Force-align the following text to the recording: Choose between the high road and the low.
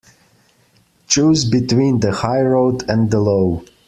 Choose 1.07 1.45
between 1.45 1.99
the 1.99 2.11
high 2.11 2.41
road 2.41 2.89
and 2.89 3.11
the 3.11 3.19
low. 3.19 3.63